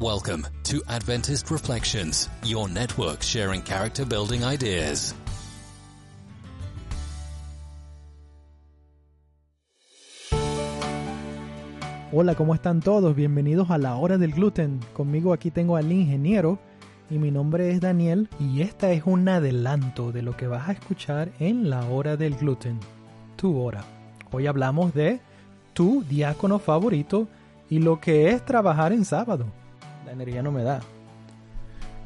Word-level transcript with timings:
Welcome 0.00 0.46
to 0.62 0.82
Adventist 0.88 1.50
Reflections, 1.50 2.30
your 2.42 2.70
network 2.70 3.22
sharing 3.22 3.60
character 3.60 4.06
building 4.06 4.42
ideas. 4.42 5.14
Hola, 12.12 12.34
¿cómo 12.34 12.54
están 12.54 12.80
todos? 12.80 13.14
Bienvenidos 13.14 13.70
a 13.70 13.76
la 13.76 13.96
hora 13.96 14.16
del 14.16 14.32
gluten. 14.32 14.80
Conmigo 14.94 15.34
aquí 15.34 15.50
tengo 15.50 15.76
al 15.76 15.92
ingeniero 15.92 16.58
y 17.10 17.18
mi 17.18 17.30
nombre 17.30 17.70
es 17.70 17.82
Daniel 17.82 18.30
y 18.38 18.62
esta 18.62 18.92
es 18.92 19.02
un 19.04 19.28
adelanto 19.28 20.12
de 20.12 20.22
lo 20.22 20.34
que 20.34 20.46
vas 20.46 20.66
a 20.70 20.72
escuchar 20.72 21.30
en 21.40 21.68
la 21.68 21.84
hora 21.84 22.16
del 22.16 22.36
gluten, 22.36 22.80
tu 23.36 23.60
hora. 23.60 23.84
Hoy 24.32 24.46
hablamos 24.46 24.94
de 24.94 25.20
tu 25.74 26.04
diácono 26.04 26.58
favorito 26.58 27.28
y 27.68 27.80
lo 27.80 28.00
que 28.00 28.30
es 28.30 28.42
trabajar 28.46 28.94
en 28.94 29.04
sábado. 29.04 29.44
La 30.10 30.14
energía 30.14 30.42
no 30.42 30.50
me 30.50 30.64
da. 30.64 30.80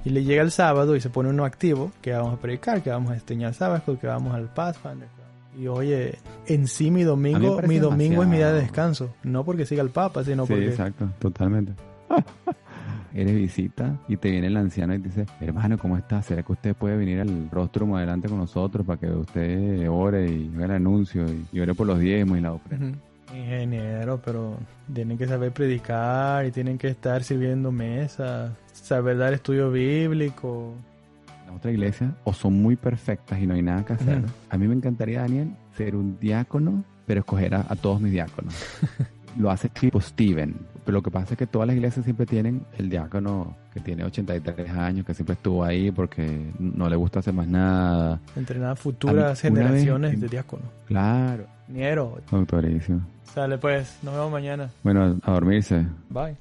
Y 0.05 0.11
le 0.11 0.25
llega 0.25 0.43
el 0.43 0.51
sábado 0.51 0.95
y 0.95 1.01
se 1.01 1.09
pone 1.09 1.31
uno 1.31 1.47
activo, 1.47 1.91
que 2.03 2.13
vamos 2.13 2.35
a 2.35 2.37
predicar, 2.37 2.83
que 2.83 2.91
vamos 2.91 3.13
a 3.13 3.15
enseñar 3.15 3.55
sábado, 3.55 3.99
que 3.99 4.07
vamos 4.07 4.35
al 4.35 4.53
Pathfinder. 4.53 5.09
Y 5.59 5.69
oye, 5.69 6.19
en 6.47 6.69
sí 6.69 6.91
mi 6.91 7.03
domingo, 7.03 7.63
mi 7.63 7.79
domingo 7.79 8.23
es 8.23 8.29
mi 8.29 8.37
día 8.37 8.53
de 8.53 8.61
descanso. 8.61 9.15
No 9.23 9.43
porque 9.43 9.65
siga 9.65 9.83
el 9.83 9.89
Papa, 9.89 10.23
sino 10.23 10.45
sí, 10.45 10.53
porque... 10.53 10.69
exacto, 10.69 11.09
totalmente. 11.19 11.73
Eres 13.15 13.35
visita 13.37 13.99
y 14.07 14.19
te 14.19 14.31
viene 14.33 14.49
el 14.49 14.57
anciano 14.59 14.95
y 14.95 14.99
te 14.99 15.09
dice, 15.09 15.25
hermano, 15.41 15.79
¿cómo 15.79 15.97
está? 15.97 16.21
¿Será 16.21 16.43
que 16.43 16.53
usted 16.53 16.77
puede 16.77 16.99
venir 16.99 17.21
al 17.21 17.49
rostro 17.51 17.97
adelante 17.97 18.29
con 18.29 18.37
nosotros 18.37 18.85
para 18.85 19.01
que 19.01 19.09
usted 19.09 19.89
ore 19.89 20.31
y 20.31 20.53
haga 20.57 20.67
el 20.67 20.71
anuncio 20.73 21.25
y, 21.51 21.59
ore 21.59 21.73
por 21.73 21.87
los 21.87 21.99
diezmos 21.99 22.37
y 22.37 22.43
la 22.43 22.53
ofrenda? 22.53 22.99
Ingeniero, 23.37 24.21
pero 24.25 24.59
tienen 24.93 25.19
que 25.19 25.27
saber 25.27 25.53
predicar 25.53 26.47
y 26.47 26.51
tienen 26.51 26.79
que 26.79 26.89
estar 26.89 27.23
sirviendo 27.23 27.73
mesas, 27.73 28.53
saber 28.73 29.19
dar 29.19 29.33
estudio 29.33 29.71
bíblico. 29.71 30.75
Las 31.47 31.57
otras 31.57 31.75
iglesias 31.75 32.11
o 32.25 32.33
son 32.33 32.63
muy 32.63 32.77
perfectas 32.77 33.41
y 33.41 33.47
no 33.47 33.55
hay 33.55 33.63
nada 33.63 33.85
que 33.85 33.93
hacer. 33.95 34.23
A 34.51 34.57
mí 34.57 34.67
me 34.67 34.75
encantaría, 34.75 35.21
Daniel, 35.21 35.51
ser 35.77 35.97
un 35.97 36.19
diácono, 36.19 36.85
pero 37.07 37.21
escoger 37.21 37.55
a, 37.55 37.67
a 37.69 37.77
todos 37.77 38.01
mis 38.01 38.13
diáconos. 38.13 38.55
Lo 39.39 39.51
hace 39.51 39.69
tipo 39.69 40.01
Steven. 40.01 40.55
Pero 40.85 40.99
lo 40.99 41.03
que 41.03 41.11
pasa 41.11 41.33
es 41.35 41.39
que 41.39 41.47
todas 41.47 41.67
las 41.67 41.77
iglesias 41.77 42.05
siempre 42.05 42.27
tienen 42.27 42.63
el 42.79 42.91
diácono 42.91 43.57
que 43.73 43.81
tiene 43.81 44.05
83 44.05 44.71
años, 44.71 45.07
que 45.07 45.15
siempre 45.15 45.33
estuvo 45.35 45.65
ahí 45.65 45.91
porque 45.91 46.53
no 46.59 46.89
le 46.89 46.97
gusta 46.97 47.21
hacer 47.21 47.33
más 47.33 47.47
nada. 47.49 48.21
Entrenar 48.37 48.77
futuras 48.77 49.43
mí, 49.43 49.51
generaciones 49.51 50.11
vez- 50.13 50.21
de 50.21 50.29
diáconos. 50.29 50.67
Claro. 50.87 51.47
Ingeniero, 51.69 52.19
Doctorísimo. 52.31 53.01
sale 53.33 53.57
pues, 53.57 53.99
nos 54.03 54.13
vemos 54.15 54.31
mañana. 54.31 54.69
Bueno, 54.83 55.17
a 55.23 55.33
dormirse. 55.33 55.87
Bye. 56.11 56.37